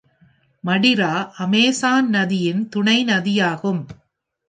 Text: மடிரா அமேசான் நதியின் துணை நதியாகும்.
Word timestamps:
மடிரா 0.63 1.11
அமேசான் 1.37 2.09
நதியின் 2.09 2.69
துணை 2.69 3.03
நதியாகும். 3.03 3.81